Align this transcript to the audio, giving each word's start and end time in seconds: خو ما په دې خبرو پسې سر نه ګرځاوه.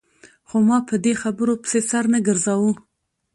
خو 0.47 0.57
ما 0.67 0.77
په 0.89 0.95
دې 1.03 1.13
خبرو 1.21 1.53
پسې 1.61 1.79
سر 1.89 2.03
نه 2.13 2.19
ګرځاوه. 2.27 2.71